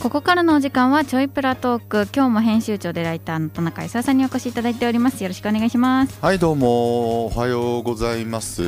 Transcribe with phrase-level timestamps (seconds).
[0.00, 2.08] ここからのお時間はちょいプラトーク。
[2.14, 5.22] 今日も編集長でライターの田中勲さんにお越しいただいております。
[5.22, 6.18] よろしくお願いします。
[6.22, 8.62] はいどうもおはようございます。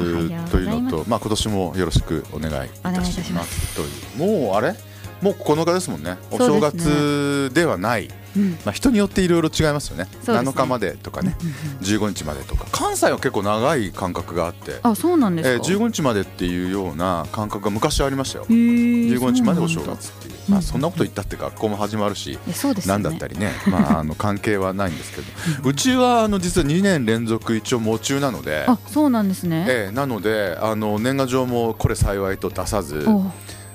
[0.50, 3.74] というのとまあ今年もよろしくお願いいたしまます。
[3.74, 4.74] というもうあれ？
[5.22, 6.18] もう9日ですもんね。
[6.30, 8.10] お正月ではない。
[8.36, 8.50] うん。
[8.52, 10.08] まあ人によっていろいろ違いますよね。
[10.20, 10.38] すね。
[10.38, 11.34] 7日までとかね。
[11.80, 12.66] 15日までとか。
[12.72, 14.80] 関西は結構長い間隔があって。
[14.82, 18.46] あそうなんですえーか、15日までっていうような感覚が昔ありましたよ。
[18.50, 20.12] へー15日までお正月
[20.48, 22.38] まあそんなこと言ったって学校も始まるし
[22.86, 29.64] なんだったりね、まあ、 あの関係はないんですけど、うちはあの実は2年連続一応喪中なので、あそうなんですね。
[29.68, 33.06] ええなのであの年賀状もこれ幸いと出さず、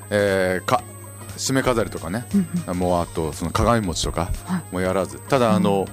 [0.09, 0.83] えーか
[1.37, 2.25] 締め飾りとかね、
[2.67, 4.73] うんもうあとその鏡餅とかはい。
[4.73, 5.85] もやらず、ただあの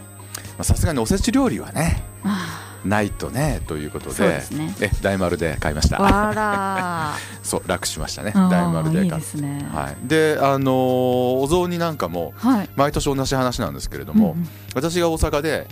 [0.56, 2.43] まあさすがにおせち料理はねあ
[2.84, 4.74] ないとねということでですね。
[4.80, 5.98] え大丸で買いました。
[7.42, 8.32] そう楽しましたね。
[8.34, 9.66] 大丸で買っですね。
[9.72, 12.68] はい、であのーお雑煮なんかもはい。
[12.76, 14.48] 毎年同じ話なんですけれども、うんうん。
[14.74, 15.66] 私が大阪で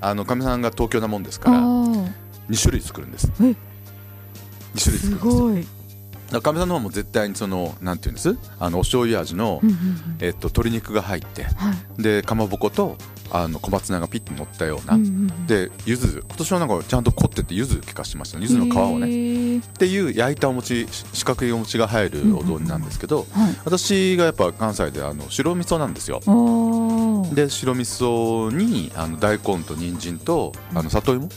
[0.00, 2.08] あのかみさんが東京なもんですあからー。
[2.50, 3.30] 2種類作るんです。
[3.40, 3.56] え？2
[4.82, 6.40] 種類す作るんです。
[6.42, 8.36] かみさんの方も絶対にそのなんていうんです？
[8.58, 9.60] あのお醤油味の、
[10.18, 12.02] えっと、鶏肉が入ってはい。
[12.02, 12.96] でかまぼこと
[13.30, 15.46] あの小松菜がピッと乗ったような、うんうんうん。
[15.46, 18.46] で柚子今年はなんかちゃんと凝ってて柚子効かしてましたね。
[18.48, 19.58] 柚子の皮をね。
[19.58, 26.20] っていう焼いたお餅し四角いお餅が入るお雑煮なんですけど、はい私がやっぱ関西であの白味噌なんですよ。
[27.34, 31.28] で白味噌にあの大根と人参とあの里芋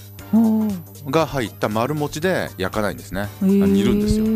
[1.10, 4.26] が入った丸餅で焼かないんですね、煮るんですよ。
[4.26, 4.28] っ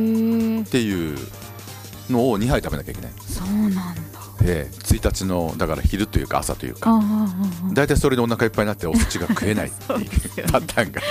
[0.69, 1.17] ていう
[2.09, 3.11] のを2杯食べなきゃいけない。
[3.27, 4.01] そうなんだ
[4.43, 6.99] で1日のだから昼というか朝というあか
[7.73, 11.01] 大体それでお腹いっぱいになっておせちが食えないっていう パターンが。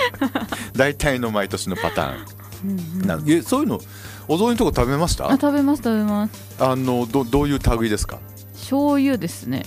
[0.75, 2.15] 大体の毎年のパター
[2.63, 3.01] うんうん。
[3.03, 3.79] ンなんえそういうの
[4.27, 5.27] お雑煮とか食べました？
[5.27, 6.33] あ食べます食べます。
[6.59, 8.19] あのどどういう類ですか？
[8.53, 9.65] 醤油ですね。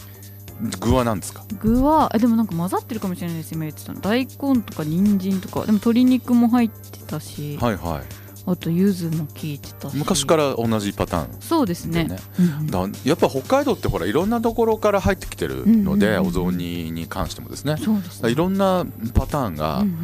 [0.81, 1.45] 具は何ですか？
[1.61, 5.61] 具はえでもなんか混ざってるかもしれないです今言ってたの大根とか人参とか。
[5.61, 9.97] でも鶏肉も入ってたし、はいはいあと柚子も効いてたし。
[9.97, 11.29] 昔から同じパターン。
[11.41, 12.07] そうですね。
[12.39, 12.67] うんうん。
[12.69, 16.29] だやっぱ北海道ってほらいろんなところから入ってきてるので、うんうんうん。
[16.29, 17.77] お雑煮に関してもですね。
[17.77, 18.31] そうですね。
[18.31, 19.95] いろんなパターンがうんうん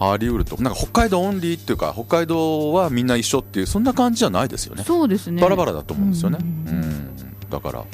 [0.00, 0.12] うん。
[0.12, 0.60] あり得ると。
[0.60, 4.82] なんか北海道オンリーっていうか北海道はみんな一緒っていうそんな感じじゃないですよね。
[4.84, 5.40] そうですね。
[5.40, 6.82] バラバラだと思うんですよね、ううんん。
[6.82, 7.10] うん。
[7.50, 7.84] だから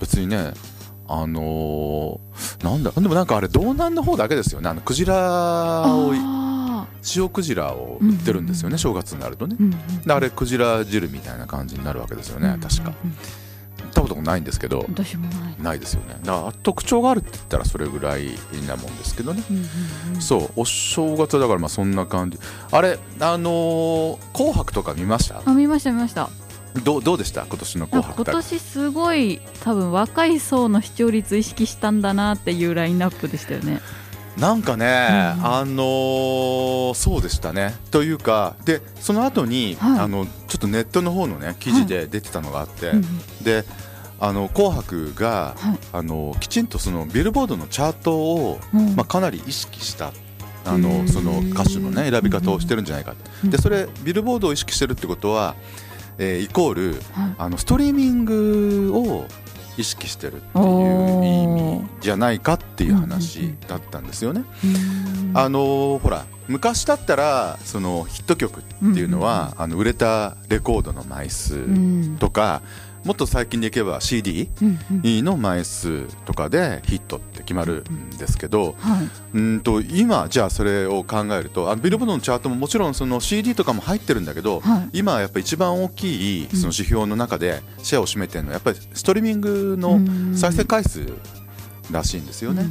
[0.00, 0.52] 別にね
[1.06, 4.68] あのーなんだでもなんかあれ道南の方だけですよね。
[4.68, 5.14] あのクジラ
[5.86, 6.14] をあ
[7.16, 9.56] 塩クジラを売ってるんですよね、正月になるとね。
[10.04, 12.92] であれクジラ汁みたいな感じになるわけですよね確か。
[13.78, 14.80] 食べたことないんですけど。
[14.80, 15.54] うん私もない。
[15.62, 16.18] ないですよね。
[16.22, 18.32] だから特徴があるって言ったらそれぐらい
[18.66, 19.42] なもんですけどね。
[20.20, 22.38] そうお正月はだからまあそんな感じ。
[22.70, 25.42] あれあのー紅白とか見ました？
[25.44, 26.28] あ見ました見ました。
[26.84, 27.46] どうどうでした？
[27.46, 33.80] 今年の紅白今年すごい多分若い層の視聴率意識したんだなっていうラインナップでしたよね
[34.38, 34.88] なんかね、う
[35.40, 35.46] ん。
[35.46, 37.74] あのーそうでしたね。
[37.90, 40.00] というかでその後に、はい。
[40.00, 43.04] あのちょっとネットの方のね記事で出てたのがあって、うんうん。
[43.44, 43.64] で
[44.20, 45.78] あの紅白が、はい。
[45.92, 48.96] あのきちんとそのビルボードのチャートを、うん。
[48.96, 50.12] まあ、かなり意識した
[50.64, 53.50] あのその歌手のね選び方をしてるんじゃないかうん。
[53.50, 55.56] でそれビルボードを意識してるってことは、
[56.18, 57.34] えーイコールはい。
[57.38, 59.26] あのストリーミングを
[59.78, 64.44] 意識してるっていう意味じゃないかっていう話んだったんですよね。
[64.64, 65.38] うん。
[65.38, 72.16] あのーほら昔だったらそのヒット曲っていうのは、あの売れたレコードの枚数うん。
[72.18, 72.62] とか、
[73.04, 79.08] もっと最近でいけば CD の枚数とかでヒットって決まるんですけど、はい。
[79.34, 84.98] うんと今じゃあそれを考えるとあのビルボードのチャートももちろんその CD とかも入ってるんだけど、はい。
[84.98, 90.00] 今やっぱ一番大きいその指標の中でシェアを占めてるのはやっぱりストリーミングの
[90.36, 91.06] 再生回数
[91.90, 92.66] らしいんですよね。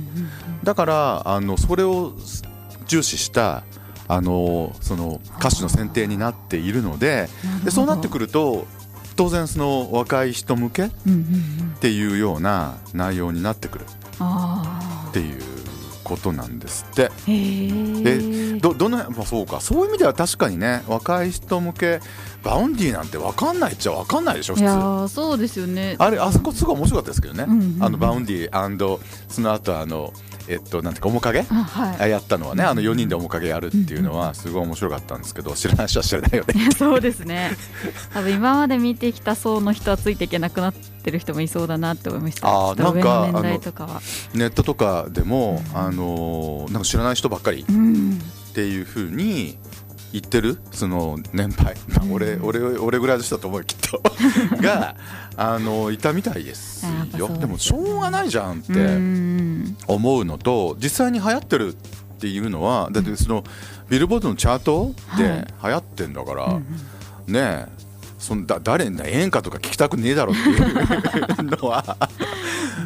[0.64, 2.14] だからあのそれを
[2.88, 3.64] 重視した
[4.08, 7.28] あのその歌手の選定になっているので
[7.66, 8.66] でそうなってくると
[9.18, 10.90] 当然その若い人向けっ
[11.82, 13.86] ていうような内容になってくる
[14.20, 15.42] あっていう
[16.04, 17.12] ことなんですって。
[17.28, 18.54] ー。
[18.54, 19.60] へえどどの、まあ、そうか。
[19.60, 22.00] そういう意味では確かにね若い人向け
[22.44, 25.96] Vaundyなんて分かんないっちゃ分かんないでしょいや普通ーそうですよね。
[26.00, 27.84] あれあそこすごい面白かったですけどね、うんうんうん。
[27.84, 30.14] あの Vaundyその後あの
[30.48, 32.10] えっとなんていうか面影あはい。
[32.10, 36.72] やったのはねあの4人で面影やるっていうのはすごい面白かったんですけど知らない人は知らないよね。
[36.78, 37.52] そうですね。
[38.14, 42.48] 多分今まで見てきた層の人はついていけなくなってる人もいそうだなって思いました。
[42.48, 44.02] あなんかの年代とかは。
[44.34, 45.78] ネットとかでも、うん。
[45.78, 48.22] あのなんか知らない人ばっかりうん。
[48.50, 49.58] っていうふうに
[50.14, 50.58] 言ってる？
[50.72, 54.02] その年配、まあ、俺俺俺ぐらいの人だと思うよきっと。
[54.62, 54.96] が
[55.36, 56.86] あのいたみたいです
[57.18, 57.28] よ。
[57.38, 63.44] でもしょうがないじゃんっうてん思うのと実際に流行ってるっていうのはだってその
[63.90, 66.60] ビルボードのチャートで流行ってんだから、
[67.28, 67.68] ねえ
[68.18, 71.98] そんだ誰だ演歌とか聞きたくねえだろっていう のは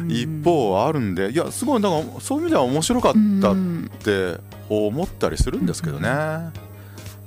[0.08, 3.56] 一方あるんでいやすごいだからそういう意味では面白かったっ
[4.04, 6.08] て思ったりするんですけどね、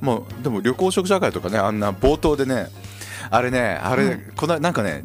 [0.06, 2.68] まあでも旅行食社会とかねあんな冒頭でね
[3.30, 4.20] あれねあれ、はい。
[4.36, 5.04] このなんかね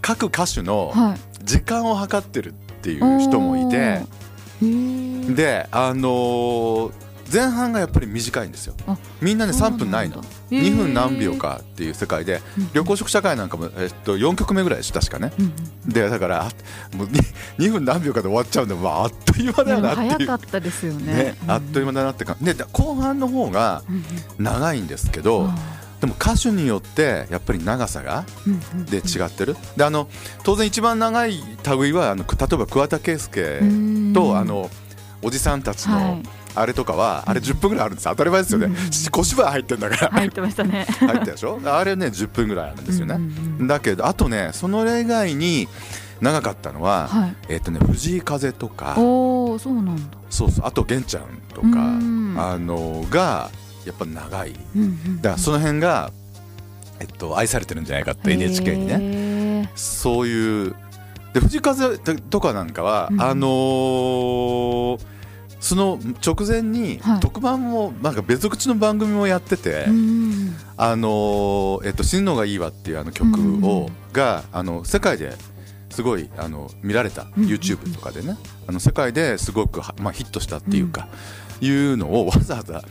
[0.00, 1.44] 各歌手のはい。
[1.44, 5.34] 時間を計ってるっていう人もいてへー。
[5.34, 6.92] であのー
[7.32, 8.74] 前半がやっぱり短いんですよ。
[8.86, 9.84] あみんなね3そうなんだ。
[9.84, 10.16] 分ないの。
[10.16, 10.62] へー。
[10.62, 12.40] 2分何秒かっていう世界で
[12.72, 15.32] 旅行食社会なんかも、えっと、4曲目ぐらいでしょ確かね。
[15.38, 15.52] うん
[15.86, 17.08] でだからあもう
[17.58, 20.10] 2, 分何秒かで終わっちゃうんで、まあ、あっという間だなっていう。
[20.10, 21.14] 早かったですよね。
[21.14, 24.04] ね、あっという間だなって感じで後半の方がうん
[24.44, 25.54] 長いんですけど、うん
[26.00, 28.24] でも歌手によってやっぱり長さが
[28.90, 29.54] で違ってる。
[29.76, 30.08] であの
[30.44, 31.38] 当然一番長い
[31.78, 34.12] 類はあの例えば桑田佳祐うん。
[34.14, 34.70] とあの
[35.20, 36.22] おじさんたちのはい
[36.54, 38.66] あれとかはあれ10分ぐらいあるんです当たり前ですよね。
[38.66, 38.74] うん
[39.10, 40.10] 小芝居入ってんだから。
[40.12, 40.86] 入ってましたね。
[40.98, 41.60] 入ったでしょ？
[41.64, 43.14] あれね10分ぐらいあるんですよね。
[43.14, 45.68] うんうんうんだけどあとねその例外に
[46.20, 47.36] 長かったのははい。
[47.48, 48.94] えっとね藤井風とか。
[48.98, 50.18] おおそうなんだ。
[50.28, 50.66] そうそう。
[50.66, 51.22] あと玄ちゃん
[51.54, 52.34] とかうん。
[52.38, 53.50] あのが
[53.86, 54.54] やっぱ長い。
[54.76, 56.10] うんうんだからその辺が、
[57.00, 58.98] えっと、愛されてるんじゃないかって NHK にね。
[58.98, 60.74] ねそういう。
[61.32, 63.22] で藤井風とかなんかは、うん。
[63.22, 65.00] あのー
[65.60, 67.20] その直前にはい。
[67.20, 75.36] 特番もなんか別口の番組もやってて、うんあのーえっと、死ぬのがいいわっていうあの曲を、うんがあの世界で
[75.90, 78.36] すごいあの見られた、うん YouTube とかでね。
[78.66, 81.08] あの世界ですごくは、まあ、ヒットしたっていうか、
[81.60, 82.82] いうのをわざわざ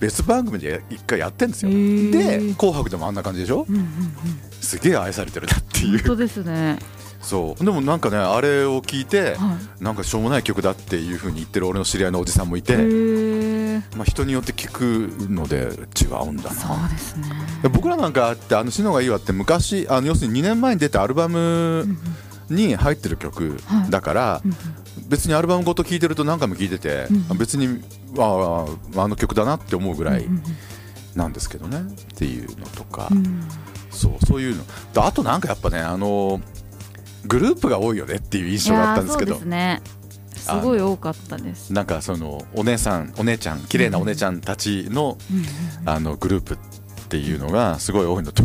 [0.00, 1.70] 別番組で一回やってんですよ。
[1.70, 3.66] で「紅白」でもあんな感じでしょ？
[3.68, 5.98] うすげえ愛されてるなっていう。
[5.98, 6.78] 本当ですね
[7.26, 7.64] そう。
[7.64, 12.76] でもなんかねあれを聞いてはなんかしょうもない曲だっていう風に言ってる俺の知り合いのおじさんもいて、
[13.96, 15.70] まあ、人によって聞くので
[16.00, 17.26] 違うんだそなうですね。
[17.72, 21.84] 僕らなんかって「あの死のがいいわ」って昔あの要するに2年前に出たアルバム
[22.48, 23.90] に入ってる曲はい。
[23.90, 24.56] だから、うんうん。
[25.08, 27.82] 別にアルバムごと聴いてると何回も聴いてて、うん別に
[28.18, 30.26] あああの曲だなって思うぐらい
[31.16, 31.78] なんですけどね。
[31.78, 31.82] っ
[32.16, 33.48] ていうのとか、うん。
[33.90, 34.62] そうそういうの。
[34.94, 36.40] であとなんかやっぱねあの
[37.26, 39.36] グループが多いよねっていう印象だったんですけど。
[39.40, 39.82] ね。
[40.36, 41.72] すごい多かったです。
[41.72, 45.18] なんかそのお姉さんお姉ちゃん綺麗なお姉ちゃんたちの,、
[45.84, 46.58] あのグループっ
[47.08, 48.44] ていうのがすごい多いのと。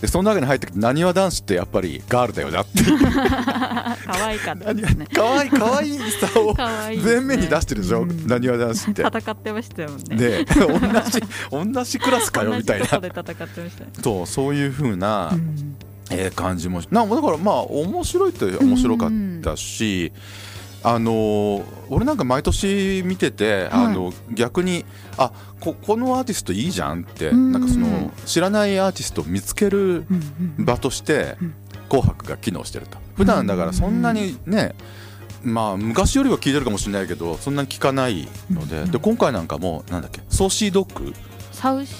[0.00, 2.98] でその中に入ってくるなにわ男子ってやっぱりガールだよなっていう。
[3.04, 5.06] 可愛かったですね。
[5.12, 6.98] 可愛い可愛いさを可愛い。
[6.98, 8.02] ですね前面に出してるでしょ？
[8.02, 9.02] うんなにわ男子って。
[9.02, 10.16] 戦ってましたよね。
[10.16, 12.86] で同じ同じクラスかよみたいな。
[12.86, 13.90] 同じとこで戦ってましたね。
[14.02, 15.76] そうそういう風な、うん
[16.10, 19.10] えー感じもなだからまあ面白いって面白かっ
[19.42, 20.12] たし、
[20.82, 24.84] あのー俺なんか毎年見てて、あの逆に
[25.18, 27.52] あここのアーティストいいじゃんって、うん。
[27.52, 30.04] なんかその知らないアーティストを見つける
[30.58, 31.54] 場としてうん
[31.90, 32.98] 「紅白」が機能してると。
[33.16, 34.74] 普段だからそんなにね、
[35.42, 41.12] まあ昔よりは聞いてるかもしれないけどそんなに聞かないので,、うんで今回なんかもなんだっけ Saucy Dog？
[41.52, 41.92] Saucy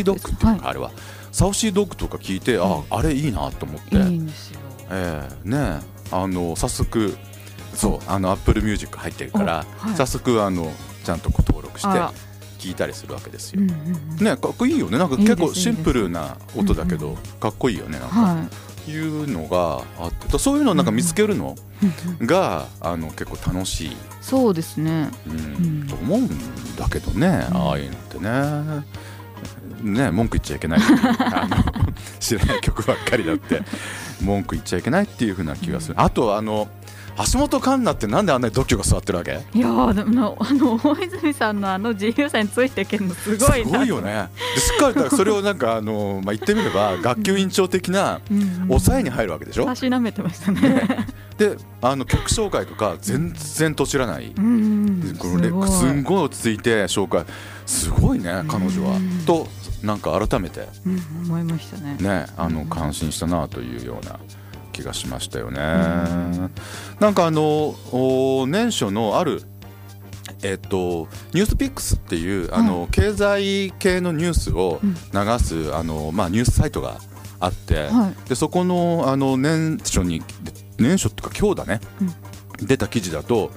[0.00, 0.90] Dogっていうのか、はあれは
[1.34, 4.60] Saucy Dogとか聞いて、ああれいいなと思って、いいいんですよ。
[4.88, 5.80] ええね
[6.12, 7.16] あの早速
[7.74, 9.96] そうあの Apple Music 入ってるから、おはい。
[9.96, 10.72] 早速あの
[11.02, 11.88] ちゃんとこう登録して
[12.60, 13.62] 聞いたりするわけですよ。
[13.62, 13.76] うんうん
[14.20, 14.24] うん。
[14.24, 14.96] ねかっこいいよね。
[14.96, 18.46] なんか結構シンプルな音だけど、いいでかっこいいよねなんか、は
[18.86, 18.90] い。
[18.92, 22.26] いうのがあってそういうのをなんか見つけるのうんうん。
[22.28, 25.10] が、あの結構楽しい、そうですね。
[25.26, 25.34] うん。
[25.34, 25.38] う
[25.84, 25.86] ん。
[25.88, 26.28] と思うん
[26.76, 27.56] だけどね、うん。
[27.56, 29.03] ああいうのってね。
[29.84, 30.80] ね、文句言っちゃいけない。
[30.82, 31.56] あの
[32.18, 33.62] 知らない曲ばっかりだって。
[34.22, 36.68] 文句言っちゃいけないっていう風な気がする、あとあの
[37.32, 39.40] 橋本環奈ってなんであんなに度胸が座ってるわけ？
[39.52, 44.28] いやーでもあの大泉さんのあの自由さについていけるのすごいなすごいよね。
[44.54, 48.48] でしっかりそれをなんかあの、まあ、言ってみれば学級委員長的なうんうん。
[48.68, 51.06] 抑えに入るわけでしょ、たしなめてましたね。
[51.36, 54.48] であの曲紹介とか全然と知らない、うんう
[55.12, 55.68] んこれすごい。
[55.68, 57.24] すんごい落ち着いて紹介。
[57.66, 58.96] すごいね彼女は。
[58.96, 59.24] うん。
[59.26, 59.46] と
[59.84, 60.68] なんか改めて。
[60.86, 61.96] うん思いましたね。
[62.00, 64.18] ねあの感心したなというような
[64.72, 65.58] 気がしましたよね。
[67.00, 69.42] なんかあのお年初のある
[70.42, 74.92] えっと、ニュースピックスっていうあの、経済系のニュースをうん。
[74.92, 77.00] 流すあの、まあ、ニュースサイトが
[77.40, 78.28] あって、はい。
[78.28, 80.22] でそこのあの年初に
[80.78, 81.80] 年初っていうか今日だね、
[82.60, 83.52] 出た記事だと、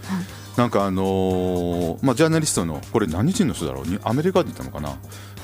[0.56, 3.86] なんかあのーまあ、ジャーナリストのこれ何人の人だろう？
[3.86, 4.98] にアメリカでいたのかな？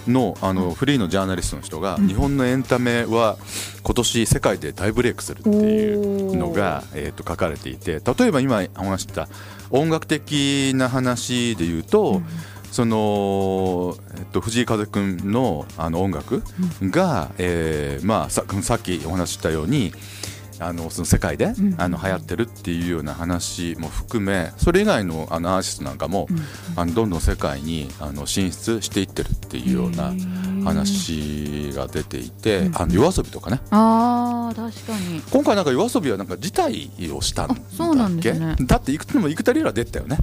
[0.08, 3.38] のあのフリーのジャーナリストの人が、日本のエンタメは
[3.84, 9.28] 今年世界で大ブレイクするっていうのが、えー、と書かれていて例えば今話した
[9.70, 12.22] 音楽的な話で言うと、
[12.72, 16.44] その、えっと、藤井風君のあの音楽
[16.82, 19.94] が、えーまあ、ささっきお話ししたように
[20.66, 30.14] あのその世界で、うん、あの流行ってるっていうような話も含めそれ以外のあのアーティストなんかも、うん、あのどんどん世界にあの進出していってるっていうような
[30.64, 33.62] 話が出ていて、うん、あの夜遊びとかね。
[33.72, 35.22] あ確かに。
[35.32, 37.58] 今回なんか夜遊びはなんか辞退をしたんだっ
[38.22, 38.34] け？
[38.34, 40.18] ね、だっていくつも生田リラ出たよね。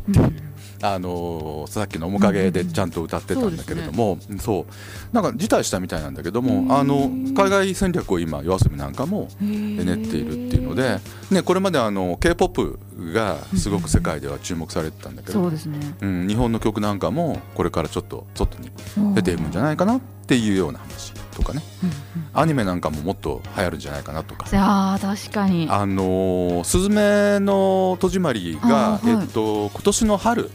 [0.83, 4.71] あのさっきの面影でちゃんと歌ってたんだけれども、うん、そう、ね、
[5.13, 10.99] なんか辞退したみたいなんだけどもあの海外戦略を今 yoasobi なんかも練っているっていうので、
[11.31, 15.79] ね、これまであの k p o p がすごく世界では注目されてたんだけど、そうですね。
[16.01, 18.71] うん、日本の曲なんかもこれからちょっと外に
[19.15, 21.95] 出ていくんじゃないかなっていうような話とかね、うんうん、
[22.35, 24.47] アニメなんかももっと流行るんじゃないかなとか。
[24.53, 25.67] あ確かに。
[25.71, 30.51] あのスズメの戸締まりが、はい、えっと、今年の春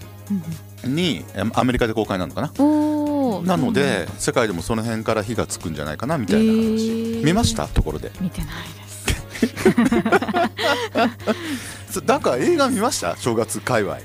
[0.86, 2.51] にアメリカで公開なのかな？
[3.44, 7.67] なので世界でもその辺から火がつくんじゃないかなみたいな話、えー、見ました？
[7.67, 8.12] ところで。
[8.22, 8.85] 見てないです
[12.06, 13.15] だから映画見ました？
[13.18, 14.04] 正月界隈、え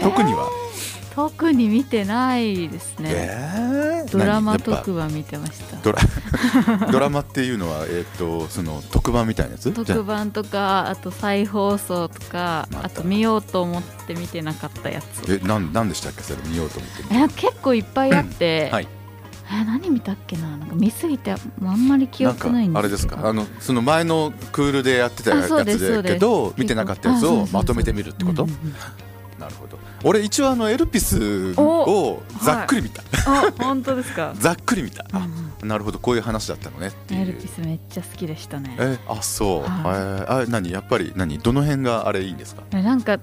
[0.00, 0.48] ー、特には。
[1.14, 5.76] 特に見てないですね、えー、ドラマ特番見てました。
[5.82, 5.98] ドラ
[6.92, 9.72] ドラマっていうのは、えーと、その特番みたいなやつ？
[9.72, 15.40] 特番とかあと再放送とかあと見ようと思って見てなかったやつ。
[15.42, 16.22] えなんなんでしたっけ？
[16.22, 18.88] それ見ようと思ってえ結構いっぱいあって、はい
[19.52, 20.56] え何見たっけな？
[20.56, 21.36] なんか見すぎてあ
[21.74, 23.28] んまり記憶ないんですあれですか？
[23.28, 25.64] あのその前のクールでやってたやつだ
[26.04, 28.46] けど見てなかったやつをまとめてみるってこと、
[29.38, 29.78] なるほど。
[30.04, 34.32] 俺一応あのエルピスをざっくり見た、はい、本当ですか？
[34.38, 35.04] ざっくり見た、
[35.62, 35.98] うん、なるほど。
[35.98, 37.22] こういう話だったのねっていう。
[37.22, 38.76] エルピスめっちゃ好きでしたね。
[38.78, 40.70] えあそう、はい、えー、あ何？
[40.70, 41.38] やっぱり何？
[41.38, 42.62] どの辺があれいいんですか？
[42.78, 43.18] なんか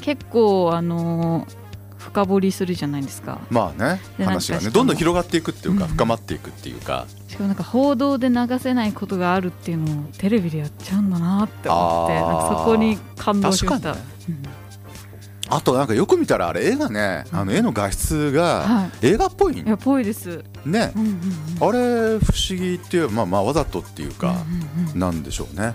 [0.00, 1.65] 結構あのー
[2.06, 3.40] 深掘りするじゃないですか。
[3.50, 7.06] まあね話がねどんどん広がっていくっていうか、深まっていくっていうか。
[7.28, 14.42] しかもなんか報道で流せないことがあるっていうのをテレビでやっちゃうんだなって思ってなんかそこに感動しました、ねうん、
[15.48, 20.44] あとなんかよく見たらあれ絵がね、あの絵の画質が映画っぽい、い、やぽいです。
[20.64, 21.08] ね、うんうん
[21.60, 24.36] うん、あれ不思議っていうまあまあわざとっていうか
[24.94, 25.74] なんでしょうね、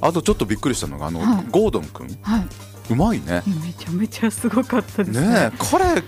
[0.00, 2.46] あとちょっとびっくりしたのがあの、はい、ゴードン君、はい、
[2.90, 3.42] うまいね。
[3.46, 5.28] めちゃめちゃすごかったですね。
[5.28, 6.02] ね彼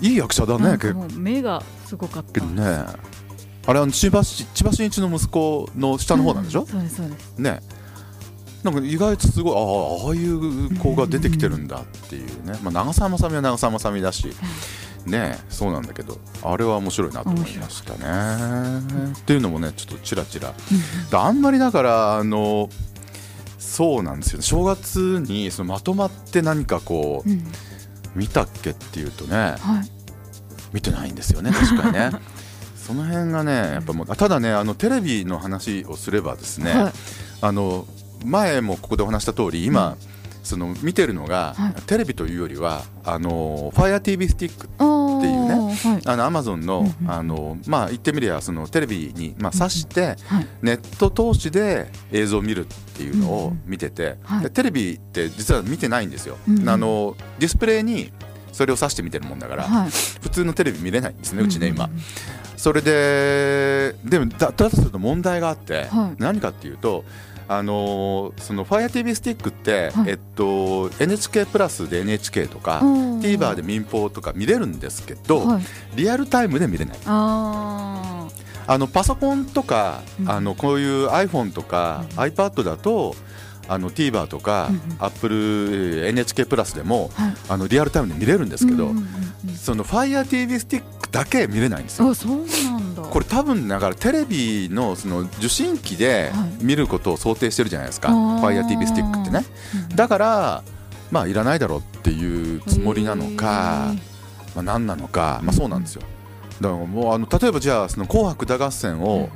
[0.00, 1.08] いい役者だね結構。
[1.18, 2.40] 目がすごかった。
[2.40, 2.86] ね
[3.66, 7.38] あれは千葉千葉真一の息子の下の方なんでしょ、うん、そうですそうです。
[7.38, 7.60] ね
[8.64, 9.58] なんか意外とすごいあ
[10.04, 14.26] あああいう子が出てきてるんだっていうね、まあ、長澤まさみは長澤まさみだし、
[15.06, 16.18] ねそうなんだけど。
[16.42, 19.12] あれは面白いなと思いましたね。
[19.16, 20.54] っていうのもねちょっとちらちら
[21.12, 22.68] あんまりだからあの
[23.68, 27.44] そうなんですよ、ね、正月にそのまとまって何かこう、うん、
[28.16, 29.90] 見たっけっていうとね、はい、
[30.72, 32.10] 見てないんですよね確かにね。
[32.74, 36.92] その辺がねやっぱもうただねあのテレビの話をすればですね、はい、
[37.42, 37.86] あの
[38.24, 39.96] 前もここでお話した通り今、うん、
[40.42, 44.70] その見てるのが、はい、テレビというよりはあの FireTV スティック
[45.18, 50.36] っていうね、はい、あのアマゾンのうんうん、あのまあ言ってみればそのテレビにまあ挿して、うん。
[50.36, 56.36] はい、ネット通しで映像を見るっていうのを見てて、うんうん、テレビって実は見てないんですよ。
[56.66, 58.12] あのディスプレイに
[58.52, 59.68] それを挿して見てるもんだから、
[60.20, 61.88] 普通のテレビ見れないんですねうちね今。
[62.56, 67.04] それででもだだとすると問題があって、何かっていうと
[67.48, 75.62] あのその FireTV スティックって、はい、えっと、NHK プラスで NHK とか TVer で民放とか見れるんですけど、はい、
[75.96, 76.98] リアルタイムで見れない。
[78.70, 83.14] あのパソコンとか、うん、あのこういう iPhone とか、うん、iPad だと
[83.66, 88.90] あの TVer とか、うん、Apple NHK プラスでも、はい、あのリアルタイムで見れるんですけど、
[89.56, 92.14] その FireTV スティックだけ見れないんですよ。
[92.14, 99.44] そうなんだこれ多分だからテレビのその受信機で見ることを想定してるじゃないですか、はい、FireTV スティックってね。
[99.94, 100.62] だから
[101.10, 103.94] まあいらないだろうっていうつもりなのか、
[104.54, 106.02] まあ、何なのか、まあ、そうなんですよ。
[106.60, 109.28] だからもうあの例えばじゃあその紅白歌合戦を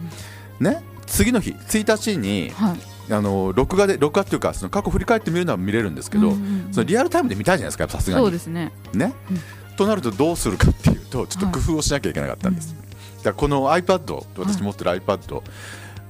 [0.61, 2.77] ね次の日1日に、はい。
[3.11, 6.31] あの録画で録画っていうかその過去振り返ってみるのは見れるんですけど、
[6.71, 8.25] そのリアルタイムで見たいじゃないですかさすがに。
[8.25, 8.73] そうですね。
[8.95, 12.82] ね、うん、となるとどうするかっていうとちょっと工夫をしなきゃいけなかったんです、はい、
[13.23, 15.43] だこの iPad 私持ってる iPad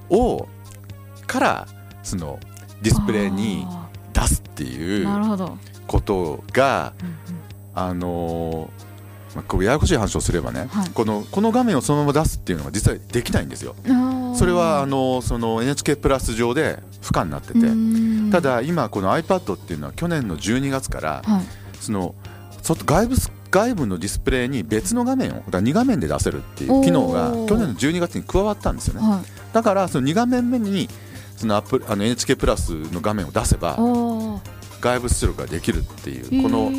[0.09, 0.47] を
[1.27, 1.67] から
[2.03, 2.39] その
[2.81, 3.65] ディスプレイに
[4.13, 5.07] 出すっていう
[5.87, 6.93] ことが、
[7.73, 8.69] あの
[9.35, 13.75] まあ、こうややこしい話をすればね、はい、このこの画面をそのまま出すっていうのが実はできないんですよ。
[14.35, 17.59] それはあのその NHK プラス上で不可になってて
[18.31, 21.43] ただ今この iPad っていうのは去年の12月から、はい、
[21.79, 22.15] その
[22.61, 23.15] 外外部
[23.53, 29.07] 外部のディスプレイに別の画面をだから2画面で出せるっていう機能が去年の12月に加わったんですよね。
[29.07, 30.89] はい、だからその2画面目に
[31.37, 33.77] そのアップあの NHK プラスの画面を出せば
[34.81, 36.71] 外部出力ができるっていうこの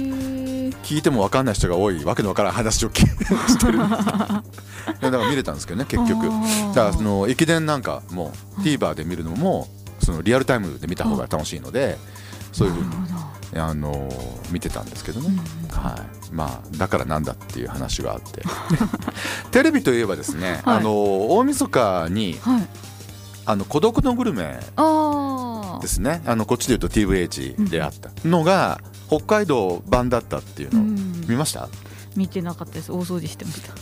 [0.82, 4.42] 聞いても分かんない人が多いわけのわからん話をしてる だか
[5.00, 6.26] ら見れたんですけどね結局。
[6.74, 9.68] だからその駅伝なんかも TVer で見るのも
[10.00, 11.98] そのリアルタイムで見た方が楽しいので
[12.52, 12.86] そういうふうに
[13.60, 14.08] あの
[14.50, 15.28] 見てたんですけどね、
[15.70, 15.96] は
[16.30, 16.34] い。
[16.34, 18.42] まあ、だからなんだっていう話があって。
[19.52, 22.66] テレビといえばですね、はい、あの大晦日に、はい、
[23.46, 24.58] あの孤独のグルメ
[25.80, 26.22] ですね。
[26.26, 28.10] あのこっちでいうと TVH であった。
[28.26, 30.84] のが、北海道版だったっていうのを
[31.28, 31.68] 見ました、
[32.16, 32.90] 見てなかったです。
[32.90, 33.72] 大掃除してました。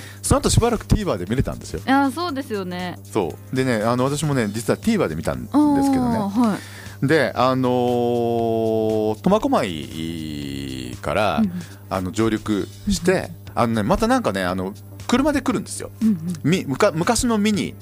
[0.22, 1.80] その後しばらく TVer で見れたんですよ。
[1.84, 2.98] いやそうですよね。
[3.04, 3.56] そう。
[3.56, 11.52] でねあの私もね実は TVer で見たんですけどね、はい、であのー、苫小牧から、うん、
[11.88, 14.74] あの上陸して、うん、あのねまたなんかねあの
[15.06, 17.74] 車で来るんですよ、うんうん、み昔のミニ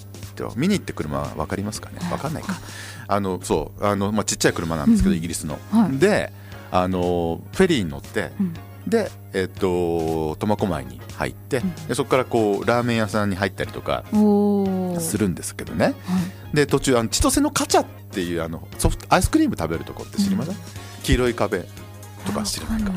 [0.54, 1.98] ミニって車分かりますかね？
[2.10, 2.54] 分かんないか。
[3.08, 6.32] あのそうあの、まあ、ちっちゃい車なんですけど、イギリスの、はい、で
[6.70, 8.30] あのフェリーに乗って、
[8.86, 14.04] で、えっと苫小牧に入って、でそこからこうラーメン屋さんに入ったりとか
[15.00, 15.94] するんですけどね、
[16.52, 20.56] で途中あの千歳のカチャっていうあのソフトアイスクリーム食べるとこって知りません、
[21.02, 21.64] 黄色い壁
[22.26, 22.92] とか知らないか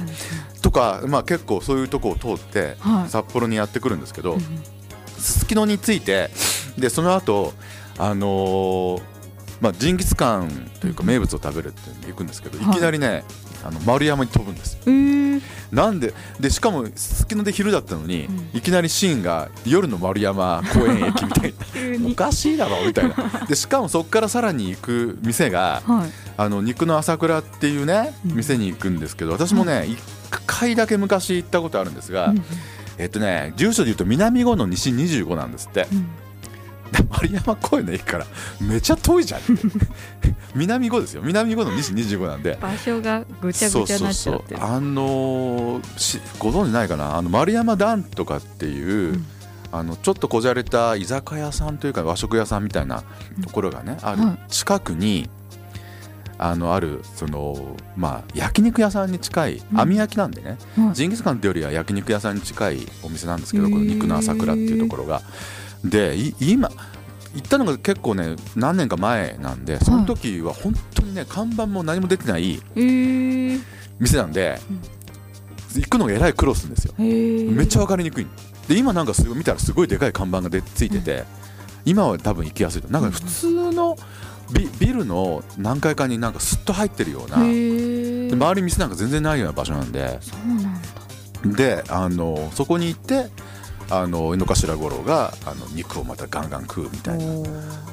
[0.62, 2.76] とか、まあ、結構そういうとこを通って
[3.08, 4.38] 札幌にやってくるんですけど
[5.18, 6.30] すすきのについて
[6.78, 7.54] でその後
[7.98, 9.12] あのー
[9.62, 13.24] まあ、ジンギスカンというか名物を食べるって行くんですけど、いきなりね
[13.64, 14.78] あの丸山に飛ぶんです
[15.72, 22.08] なんででしかもすすきので昼だったのに、いきなりシーンが夜の丸山公園駅みたいな。
[22.12, 23.16] おかしいだろみたいな。
[23.48, 29.88] でしかもそこからさらに行く店が、はい、あの肉の朝倉っていうね店に行くんですけど私もね、
[30.32, 32.34] 1回だけ昔行ったことあるんですが、
[32.98, 35.88] えっとね住所でいうと南郷の西25なんですって。
[37.10, 38.26] 丸山公園の駅から
[38.60, 39.42] めちゃ遠いじゃん。
[40.56, 41.22] 南5ですよ。
[41.24, 42.58] 南5の西25なんで。
[42.62, 47.16] 場所がぐちゃぐちゃになっちゃってあのー、ご存知ないかな？
[47.18, 49.26] あの丸山団とかっていう、うん、
[49.72, 53.04] あのちょっとこじゃれた居酒屋さんというか和食屋さんみたいな
[53.42, 55.30] ところがね、うん、ある近くに、
[56.38, 65.22] あのあるそのまあ焼肉屋さんに近い網焼きなんでね、うん、ジンギスカンってよりは焼肉屋さんに近いお店なんですけどこの肉の朝倉っていうところが。
[65.84, 66.70] で今
[67.34, 74.60] 行ったのが結構ね何年か前なんでその時は本当にね看板も何も出てない店なんで、
[75.76, 76.94] 行くのがえらい苦労するんですよ。
[76.98, 78.28] めっちゃ分かりにくい。
[78.68, 81.24] で今なんかすごい見たらすごいでかい看板がでついてて、
[81.86, 83.96] 今は多分行きやすいなんか普通の
[84.54, 90.20] ビビルの何階かになんかすっと入ってるようなで周り店なんか全然ないような場所なんで。
[91.44, 93.26] であのそこに行って
[93.92, 97.26] あの井の頭五郎があの肉をまたガンガン食うみたいな。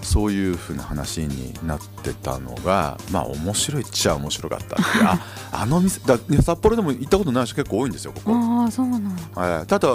[0.03, 5.19] そういうふうな話になってたのがまあ面白いっちゃ面白かったあ
[5.53, 8.33] あの店だ札幌でも行ったことない人結構多いんですよここ。
[8.35, 9.89] あそうなの、はい、ただ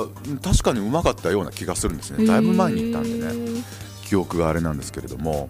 [0.43, 2.25] 確かにうまかったような気がするんですね。
[2.25, 3.63] だいぶ前に行ったんでね。
[4.05, 5.49] 記憶があれなんですけれども。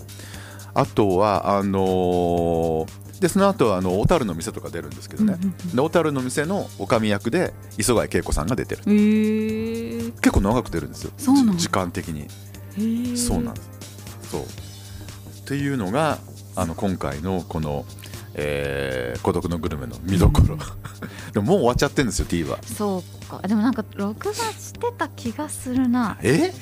[0.75, 5.37] あとはあのーでその後あの小樽の店とか出るんですけどね、
[5.73, 11.11] で小樽の店の女将役で磯貝恵子さんが出てる、えー、結構長く出るんですよ。
[11.55, 12.27] 時間的に、
[12.75, 13.69] えー、そうなんです。
[14.29, 14.41] そう。
[14.41, 14.45] っ
[15.45, 16.17] ていうのが
[16.57, 17.85] あの今回のこの
[18.35, 20.59] えー、孤独のグルメの見どころ、うん、
[21.33, 22.59] でももう終わっちゃってるんですよ T は。
[22.63, 23.47] そうか。
[23.47, 26.17] でもなんか録画してた気がするな。
[26.21, 26.53] え？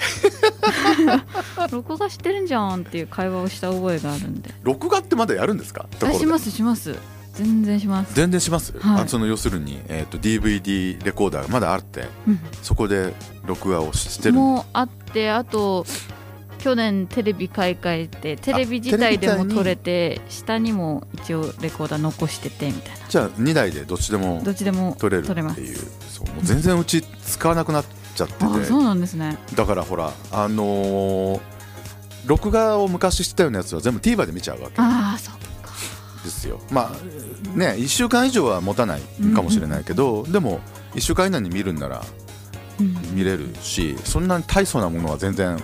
[1.72, 4.54] 録画してるんじゃんっていう会話をした覚えがあるんで。
[4.64, 5.88] 録画ってまだやるんですか？
[6.18, 6.96] しますします。
[7.34, 8.14] 全然します。
[8.14, 13.14] 全然します、はい、あその要するに、えーと、DVD レコーダーがまだあって、うん、そこで
[13.46, 15.86] 録画をしてるもうあってあと
[16.62, 23.08] 去年テレビ買い替えてテレビ自体でも撮れて下にも一応レコーダー残しててみたいな。
[23.10, 25.78] じゃあ2台でどっちでもどっちでも撮れるっていう。
[26.08, 29.38] そうもう全然うち使わなくなっちゃってて、あそうなんですね。
[29.56, 31.42] だからほらあのー、
[32.28, 34.76] 録画を昔してたようなやつは全部 TVer で見ちゃうわけ。
[34.78, 35.42] ああそっか。
[36.24, 36.62] ですよ。
[36.70, 39.02] まあね1週間以上は持たない
[39.34, 40.60] かもしれないけど、うんうん、でも
[40.94, 42.04] 1週間以内に見るんなら
[43.14, 45.58] 見れるし、そんなに大層なものは全然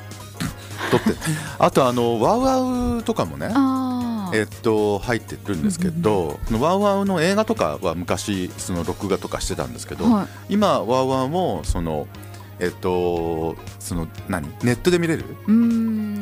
[0.90, 1.12] 撮って。
[1.60, 3.50] あとあのワウワウとかもね
[4.34, 12.08] えっと、入ってるんですけど、うんうん、ワウワウの映画とかは昔その録画とかしてたんですけど、はい、今ワウワウもその
[12.60, 14.50] えっとその何？
[14.64, 15.24] ネットで見れる？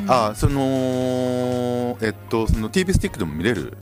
[0.07, 3.75] あそのえっとその TV スティックでも見れる。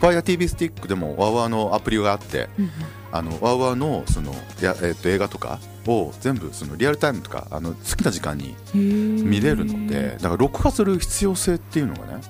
[0.00, 2.70] FireTV スティックでもワウワウのアプリがあって、うん、
[3.14, 12.20] あのワウワウのそのや、えっと、映画とかを全部そのリアルタイムとかあの好きな時間に見れるのでだから録画する必要性っていうのがね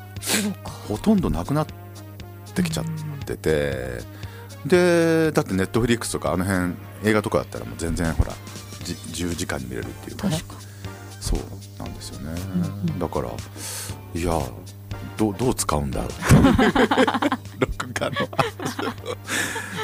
[0.86, 1.66] ほとんどなくなっ
[2.54, 2.84] てきちゃっ
[3.24, 4.00] てて
[4.66, 8.32] でだってネットフリックスとかあの辺映画とかだったらもう全然ほら
[8.82, 10.36] 10時間に見れるっていうかね。
[11.18, 11.40] そう
[11.78, 12.38] なんですよね、
[12.98, 13.30] だから
[14.14, 14.38] いや
[15.16, 16.10] どどう使うんだろう。
[17.60, 18.16] 録画の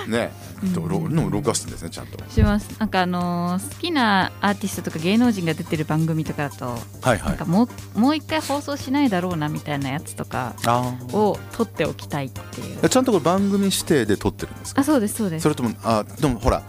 [0.08, 0.32] ね。
[0.74, 2.22] どの録画するんですねちゃんと。
[2.30, 2.68] します。
[2.78, 7.66] なんかあのー、好きなアーティストとか芸能人が出てる番組とかだと、はいはい、なんかも
[7.96, 10.54] うもう一回放送しないだろうなみたいなやつとか
[11.14, 12.88] を撮っておきたいっていう。
[12.90, 14.82] ちゃんとこれ番組指定で撮ってるんですか？
[14.82, 15.44] あそうですそうです。
[15.44, 16.62] それともあでもほら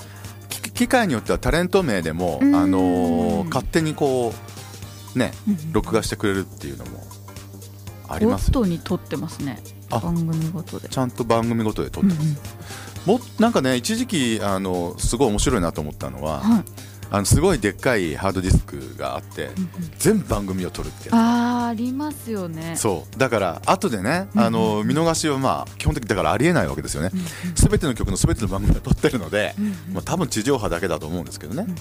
[0.73, 4.33] 機械によってはタレント名でも、あのー、勝手にこ
[5.15, 5.33] うね
[5.73, 7.03] 録画してくれるっていうのも
[8.13, 8.51] あります。
[8.51, 9.61] ごとに撮ってますね。
[9.89, 10.89] 番組ごとで。
[10.89, 12.23] ちゃんと番組ごとで撮ってます、
[13.07, 16.63] うんうん、もなんかね一時期あのすごい面白いなと思ったのは、はい、
[17.09, 21.09] あのすごいでっかいハードディスクがあって、うんうん、全部番組を撮るって。
[21.11, 22.75] あありますよね。
[22.77, 23.19] そう。
[23.19, 27.11] だから後でね、あの見逃しはまあ基本的だからありえないわけですよね。
[27.55, 31.77] すべ、うんうん、ての曲のすべての番組を撮ってるので、うんうん、まあ、多分地上波だけだと思うんですけどね、うんうん、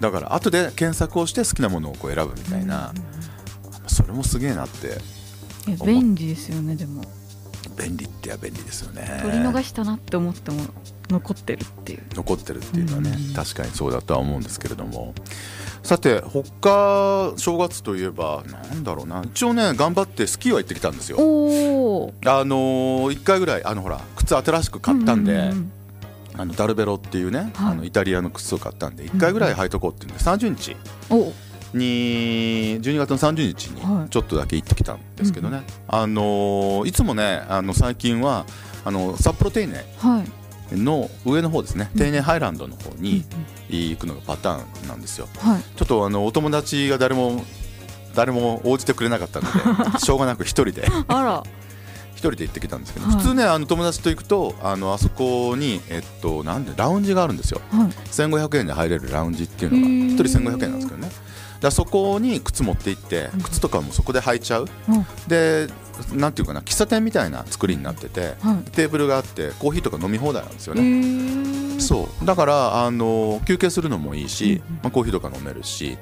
[0.00, 4.98] だから後で検索をして好きなものをこう選ぶみたいな、うんうん、それもすげえなって
[5.84, 7.02] 便利ですよねでも。
[7.78, 9.20] 便利ってや便利ですよね。
[9.22, 10.62] 取り逃したなって思っても
[11.08, 12.02] 残ってるっていう。
[12.14, 15.14] 残ってるっていうのはね、うん、確かにそうだとは思うんですけれども。
[15.82, 19.22] さて他正月といえばなんだろうな。
[19.24, 21.18] 一応ね頑張ってスキーは行ってきたんですよ。
[21.18, 21.20] あ
[22.44, 25.72] の1回ぐらいあのほら靴新しく買ったんで、うんうんうん。
[26.36, 30.76] あのダルベロっていうね、はい、あのイタリアの靴を買ったんで1回ぐらい履いとこうっていうんで30日
[31.74, 38.46] に12月の30日にちょっとだけ行ってきたんですけどね、はいあのいつもねあの最近は
[38.84, 39.84] あの札幌テイネ
[40.72, 43.24] の上の方ですね、テイネハイランドの方に
[43.68, 47.44] 行くのがパターンなんですよ、はい、ちょっとあのお友達が誰も
[48.14, 50.86] 誰も応じてくれなかったので しょうがなく一人で
[52.32, 59.86] 人で行ってきたんですけど、はい、普通ねあの友達と行くとあのあそこに、えっと、なんでラウンジがあるんですよ、はい、1500円で入れるラウンジっていうのが。
[60.14, 61.10] 1人1500円なんですけどね。
[61.60, 65.66] だそこに靴持って行って靴とかもそこで履いちゃう、うん、で
[66.12, 71.80] なんていうかな喫茶店みたいな作りになってて、はい、テーブルがあってコーヒーとか飲み放題なんですよね。
[71.80, 72.26] そう。
[72.26, 75.96] だからあの休憩するのもいいし、うん、まあ、コーヒーとか飲めるし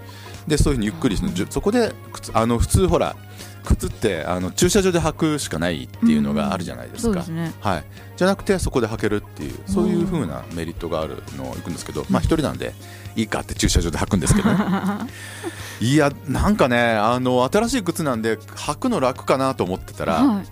[0.46, 1.16] でそういうふうにゆっくり
[1.50, 1.92] そこで
[2.32, 3.16] あの普通ほら
[3.64, 7.85] 靴ってあの駐車場で履くしかないっていうのがあるじゃないですか、うんね、はい、
[8.16, 12.75] じゃなくてそこで履けるっていうそういうふうなメリットがあるのを行くんですけど、まあ一人なんで
[13.16, 14.51] いいかって駐車場で履くんですけど、
[15.81, 20.46] いやなんかねあの新しい靴なんで履くの楽かなと思ってたら、はい、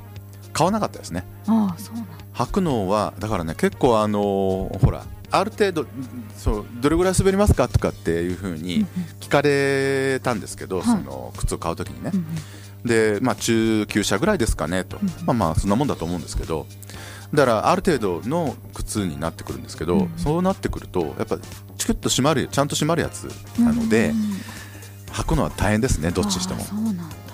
[0.53, 1.25] 買わなかったですね。
[1.47, 5.87] あそうなん履くのはだからね結構あのほらある程度
[6.37, 8.87] そうどれぐらい滑りますかとかっていうふうに
[9.21, 12.11] 聞かれたんですけど、その靴を買う時にね、
[12.85, 16.67] で、まあ、中級者ぐらいですかねと、まあまあそんなもんだと思うんですけど。
[17.33, 21.39] だからある程度の靴になってくるんですけど、そうなってくるとやっぱ
[21.79, 23.29] チクッと締まるちゃんと締まるやつ
[23.61, 24.13] なので、
[25.13, 26.61] 履くのは大変ですねどっちにしても。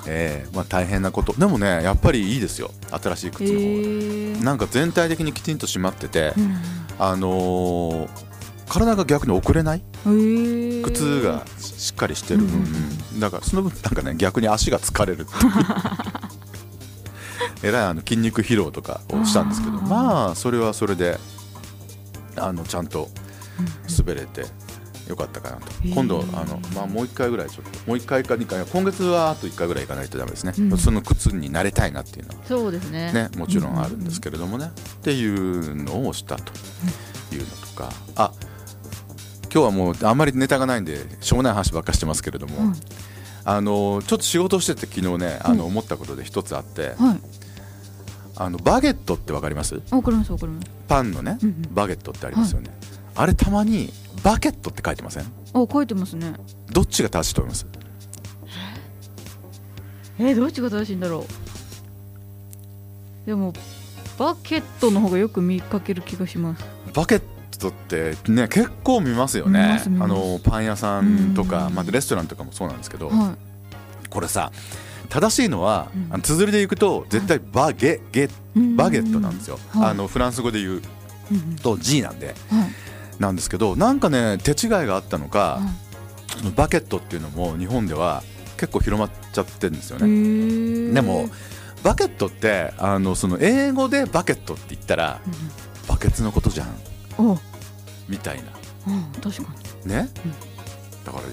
[0.06, 1.32] えーまあ、大変なこと。
[1.32, 2.72] でもねやっぱりいいですよ。
[2.90, 6.56] 新しい靴の方が、えー、なんか全体的にきちんと締まってて、うん、
[6.98, 8.08] あのー、
[8.68, 12.48] 体が逆に遅れない、えー、靴がしっかりしてる、うん
[13.14, 15.26] うん、だからその分なんかね逆に足が疲れる
[17.62, 21.18] えらいあの筋肉疲労とかをしたんですけどまあそれはそれで
[22.36, 23.08] あのちゃんと
[23.98, 24.44] 滑れて。
[25.08, 32.44] よかったかなと、今度あの、まあ、もう1回ぐらいちょっともう1回か2回今月はあと1回ぐらい行かないとだめですね、うん、その靴になれたいなっていうのは。
[32.44, 33.12] そうですね。
[33.12, 33.80] ねもちろん。
[33.80, 36.52] あるんですけれどもね、っていうのをしたと
[37.32, 37.92] いうのとか。
[38.16, 38.32] あ
[39.56, 42.74] 今日はもうあんまりネタがないんでしょうもない話ばっかしてますけれども、うん、
[43.46, 47.20] あのちょっと仕事をしてて昨日ねあの思ったことで一つあって、はい、
[48.36, 49.76] あのバゲットってわかります？
[49.90, 50.68] わかりますわかります。
[50.86, 51.38] パンのね、
[51.70, 52.78] バゲットってありますよね、はい、
[53.14, 55.22] あれたまにバケットって書いてません？
[55.22, 56.34] あ書いてますね。
[56.70, 57.66] どっちが正しいと思います？
[60.18, 61.24] えー、どっちが正しいんだろ
[63.24, 63.26] う？
[63.26, 63.54] でも
[64.18, 66.64] バケットの方がよく見かける気がします。
[66.92, 67.22] バケッ
[67.58, 69.82] トってね結構見ますよね。
[70.00, 73.36] あのパン屋さんとか、まあ、レストランとかもそうなんですけど、は
[74.04, 74.52] い、これさ
[75.08, 78.28] 正しいのは、うん、綴りでいくと絶対バゲゲ
[78.76, 80.82] バゲットなんですよ、あのフランス語で言う
[81.62, 82.34] と G なんで、
[83.18, 85.60] なんですけどなんかね手違いがあったのか、
[86.36, 88.22] そのバケットっていうのも日本では
[88.56, 90.92] 結構広まっちゃってるんですよね。
[90.92, 91.28] でも
[91.82, 95.20] バケットってあのその英語でバケットって言ったら、
[95.86, 96.68] バケツのことじゃん
[98.08, 98.44] みたいな、
[99.22, 99.52] 確か
[99.84, 99.92] に。
[99.92, 100.08] ね、
[101.04, 101.24] だから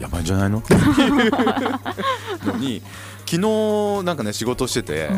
[0.00, 0.62] やばいんじゃないの？
[2.44, 2.82] のに
[3.26, 5.10] 昨日なんかね仕事してて、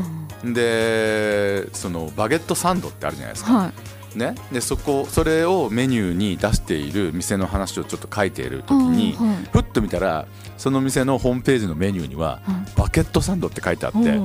[0.42, 3.72] うん、でそのバゲットサンドってあるじゃないですか、は
[4.14, 10.26] い、ね、でそこそれをメニューに出している店の話をちょっと書いている時に、はい、ふっと見たら
[10.56, 12.40] その店のホームページのメニューには、
[12.76, 14.18] バケットサンドって書いてあって、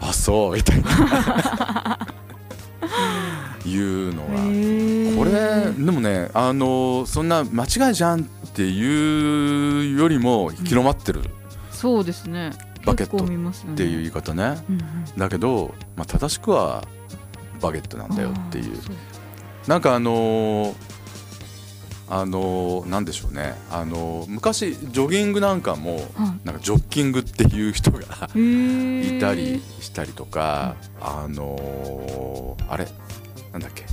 [0.00, 1.98] あそうみたいな
[3.66, 5.16] いうのは。
[5.16, 8.24] これでもねあのそんな間違いじゃんっ
[8.54, 11.36] ていうよりも広まってる、うん
[11.76, 12.52] そうですね。
[12.86, 16.86] バケットっていう言い方ね、うんうん、だけど、まあ、正しくは
[17.60, 18.78] バゲットなんだよっていう。
[19.66, 20.74] なんかあのー、
[22.08, 23.54] あのー、なんでしょうね。
[23.70, 26.00] あのー、昔ジョギングなんかも、
[26.44, 32.88] なんかジョッキングっていう人がいたりしたりとか、あのあれ？
[33.58, 33.84] なんだっけ？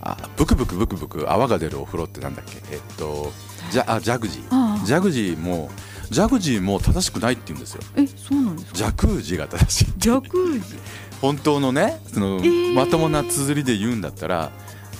[0.00, 2.56] あブクブクブクブク泡が出るお風呂ってなんだっけ？
[2.74, 3.30] えっと
[3.70, 4.84] じゃあジャグジー。
[4.84, 5.70] ジャグジーも
[6.10, 7.82] ジャグジーも正しくないって言うんですよ。
[7.96, 8.78] えそうなんですか？
[8.78, 10.76] ジャクージが正しいジャクージ
[11.20, 14.50] 本当のねその、えー、まともな綴りで言うんだったら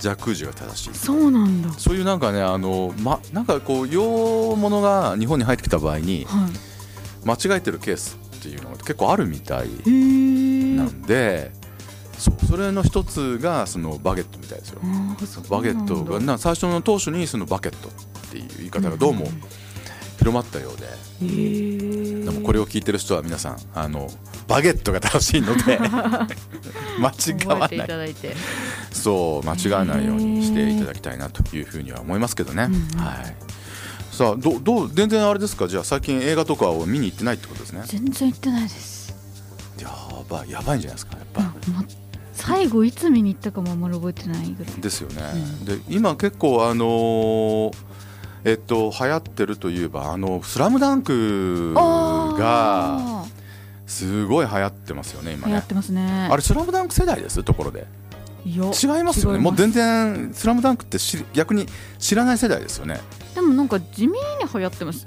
[0.00, 0.94] ジャクージが正しい。
[0.94, 1.72] そうなんだ。
[1.78, 11.52] そういうなんかねあの、ま、なんかこう洋物が日本に入ってきた場合に、はい、間違えてるケースっていうのが結構あるみたいなんで、
[12.22, 12.46] そう。
[12.46, 14.80] それの一つがそのバゲットみたいですよ。
[15.50, 17.92] バゲットがな最初の当初にそのバケットっ
[18.30, 19.42] ていう言い方がどうも、うん。
[20.18, 20.86] 広まったようで、
[21.22, 24.06] えー、でもこれを聞いてる人は皆さんあの
[24.46, 25.78] バゲットが正しいので
[27.00, 28.14] 間違わない。
[28.92, 33.34] そう間違わないようにしていただきたいなというふうには思いますけどね、うん、はい。
[34.14, 35.66] さあどどう全然あれですか？
[35.66, 37.82] じゃあ最近映画とかを見に行ってないってことですね。
[37.86, 39.12] 全然行ってないです。
[39.80, 39.90] や
[40.28, 41.16] ばいやばいんじゃないですか？
[41.16, 41.40] やっぱ、
[41.72, 41.84] ま、
[42.44, 44.74] 最後いつ見に行ったかもあんまり覚えてないぐらい。
[44.80, 47.76] ですよね、うん、で今結構あのー
[48.44, 53.24] えっと流行ってるといえばあの「スラムダンクが
[53.86, 55.52] すごい流行ってますよね今ね。
[55.52, 56.28] 流行ってますね。
[56.28, 57.44] あれ「スラムダンク世代です？
[57.44, 57.86] ところで。
[58.44, 58.56] 違
[58.98, 59.38] いますよね。
[59.38, 60.98] もう全然「スラムダンクって
[61.32, 61.66] 逆に
[62.00, 63.00] 知らない世代ですよね。
[63.36, 64.14] でもなんか地味に
[64.52, 65.06] 流行ってます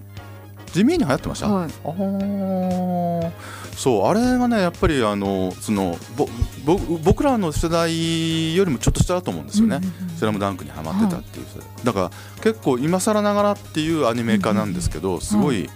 [0.75, 3.31] 地味に流行ってました、はい、あ
[3.77, 6.27] そうあれがねやっぱりあのそのぼ
[6.65, 9.79] ぼ僕らの世代よりもちょっと下だと思うんですよね
[10.17, 12.11] 「スラムダンクにはまってたっていう、はい、だから
[12.41, 15.69] 結構今更ながらっていうアニメ化なんですけどすごい、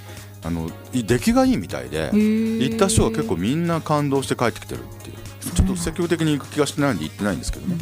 [0.44, 5.16] あの出来がいいみたいで行った人は結構みんな感動して帰ってきてるっていう
[5.52, 7.78] ちょっと積極的に行く気がしてないんで行ってないんですけどね。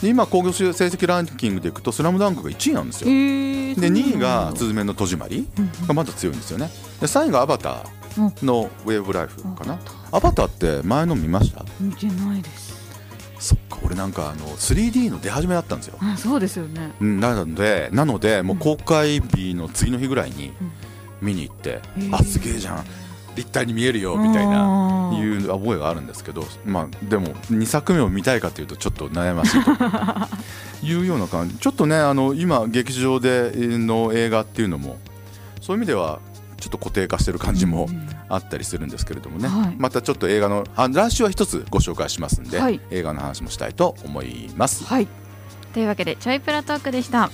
[0.00, 3.06] で今興行成績ランキングでいくと「スラムダンクが1位なんですよ。
[3.08, 5.46] で2位が「すずめの戸締まり」
[5.86, 6.70] がまだ強いんですよね。
[7.00, 9.78] で3位が「アバター」のウェーブライフかな。
[10.12, 10.46] アバター。
[10.46, 11.64] って前の見ました？
[11.80, 12.74] 見てないです。
[13.38, 15.98] そっか俺なんかあの 3D の出始めだったんですよ。
[16.00, 16.92] あそうですよね。
[17.00, 20.52] なのでなのでもう公開日の次の日ぐらいに
[21.20, 22.84] 見に行って、うん、あすげえじゃん
[23.36, 29.64] 立体に見えるよみたいないう覚えがあるんですけど、まあ、でも2作目を見たいかというとちょっと悩ましい
[30.80, 31.56] というような感じ。
[31.56, 34.96] ちょっとねあの今劇場での映画っていうのも
[35.60, 36.20] そういう意味では
[36.58, 37.88] ちょっと固定化してる感じも
[38.28, 44.84] あったりするんですけれどもね、はい、またちょっと映画のあ来週は一つご紹介しますんで、はい、映画の話もしたいと思います。
[44.84, 45.08] はい、
[45.74, 47.30] というわけでちょいプラトークでした。